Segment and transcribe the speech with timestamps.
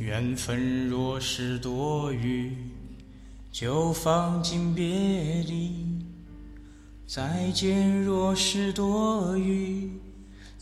[0.00, 2.56] 缘分若是多余，
[3.52, 5.72] 就放进别离；
[7.06, 9.90] 再见若是多余，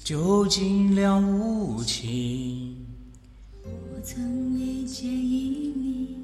[0.03, 2.85] 就尽量无情。
[3.63, 6.17] 我曾理解以你，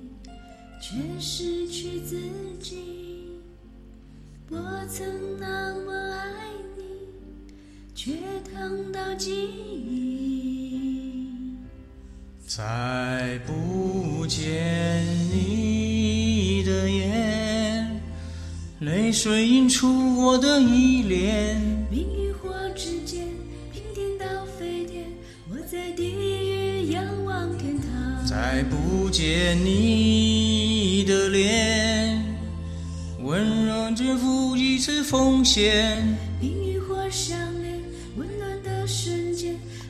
[0.82, 2.18] 却失去自
[2.60, 3.38] 己。
[4.50, 4.58] 我
[4.88, 6.82] 曾那么爱你，
[7.94, 8.16] 却
[8.52, 10.13] 疼到记忆。
[12.56, 18.00] 再不见你的眼，
[18.78, 21.60] 泪水映出我的依恋。
[21.90, 23.26] 冰与火之间，
[23.72, 25.02] 平天到飞天，
[25.50, 28.24] 我在地狱仰望天堂。
[28.24, 32.22] 再不见你的脸，
[33.20, 36.16] 温柔只负一次奉献。
[36.40, 37.82] 冰与火相连，
[38.16, 39.23] 温暖的瞬间。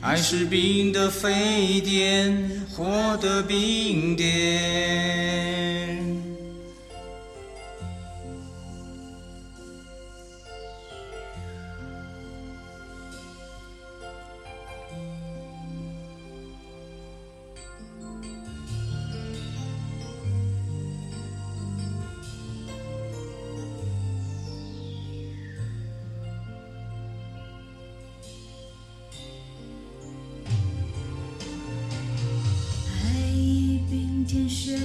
[0.01, 4.94] 爱是冰的沸点，火的冰点。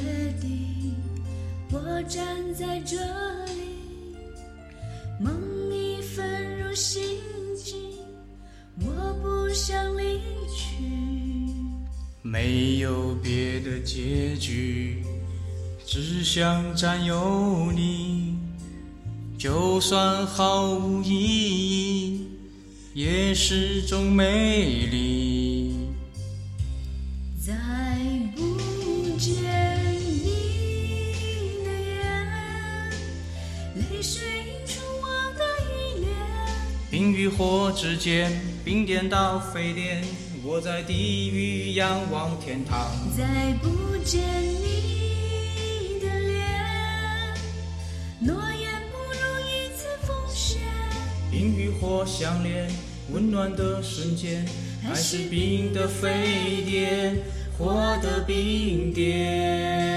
[0.01, 0.95] 天雪地，
[1.71, 2.97] 我站在这
[3.47, 4.17] 里，
[5.21, 5.33] 梦
[5.71, 7.03] 已纷入心
[7.57, 7.77] 境，
[8.81, 10.85] 我不想离去。
[12.23, 15.03] 没有别的结局，
[15.87, 18.39] 只想占有你。
[19.39, 21.11] 就算毫无意
[22.15, 22.29] 义，
[22.95, 25.20] 也是种美丽。
[37.01, 38.31] 冰与火之间，
[38.63, 40.05] 冰点到沸点，
[40.45, 42.91] 我在地狱仰望天堂。
[43.17, 46.45] 再不见你的脸，
[48.19, 49.19] 诺言不如
[49.49, 50.61] 一次奉献。
[51.31, 52.71] 冰与火相连，
[53.15, 54.45] 温暖的瞬间，
[54.87, 57.17] 爱是冰的沸点，
[57.57, 59.90] 火的冰点。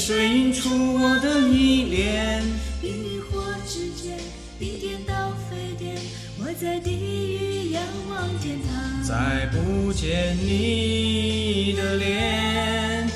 [0.00, 2.42] 水映出我的依恋。
[2.80, 4.16] 冰与火之间，
[4.58, 5.94] 冰点到沸点，
[6.38, 9.04] 我在地狱仰望天堂。
[9.04, 13.10] 再不见你的脸，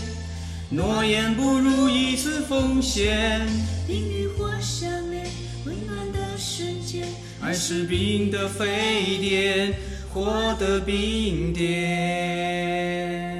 [0.69, 3.41] 诺言不如一次奉献。
[3.89, 5.27] 冰与火相连，
[5.65, 7.09] 温暖的瞬间。
[7.41, 9.72] 爱是冰的沸点，
[10.12, 13.34] 火的冰点。